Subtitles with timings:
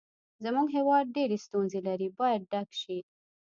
[0.43, 2.99] زموږ هېواد ډېرې ستونزې لري باید ډک شي.